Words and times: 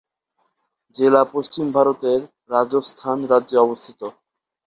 জেলা 0.95 1.21
পশ্চিম 1.33 1.65
ভারতের 1.75 2.19
রাজস্থান 2.51 3.17
রাজ্যে 3.31 3.57
অবস্থিত। 3.57 4.01